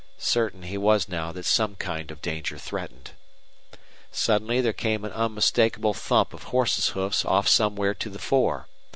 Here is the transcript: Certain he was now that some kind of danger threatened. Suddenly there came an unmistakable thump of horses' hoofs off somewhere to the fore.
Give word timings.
Certain 0.17 0.63
he 0.63 0.79
was 0.79 1.07
now 1.07 1.31
that 1.31 1.45
some 1.45 1.75
kind 1.75 2.09
of 2.09 2.23
danger 2.23 2.57
threatened. 2.57 3.11
Suddenly 4.11 4.59
there 4.59 4.73
came 4.73 5.05
an 5.05 5.11
unmistakable 5.13 5.93
thump 5.93 6.33
of 6.33 6.45
horses' 6.45 6.87
hoofs 6.97 7.23
off 7.23 7.47
somewhere 7.47 7.93
to 7.93 8.09
the 8.09 8.17
fore. 8.17 8.67